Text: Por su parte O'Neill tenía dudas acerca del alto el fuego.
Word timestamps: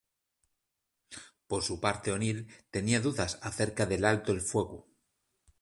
Por 1.45 1.61
su 1.61 1.79
parte 1.79 2.11
O'Neill 2.11 2.47
tenía 2.71 3.01
dudas 3.01 3.37
acerca 3.43 3.85
del 3.85 4.03
alto 4.03 4.31
el 4.31 4.41
fuego. 4.41 4.87